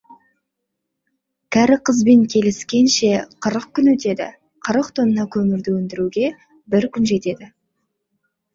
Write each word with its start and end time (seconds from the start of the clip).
Кәрі 1.55 1.77
қызбен 1.89 2.23
келіскенше, 2.35 3.11
қырық 3.47 3.69
күн 3.79 3.91
өтеді, 3.93 4.29
қырық 4.69 4.91
тонна 5.01 5.29
көмірді 5.39 5.77
өндіруге 5.77 6.35
бір 6.75 6.91
күн 6.97 7.09
жетеді. 7.15 7.55